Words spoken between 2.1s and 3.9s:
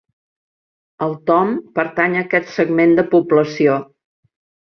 a aquest segment de població.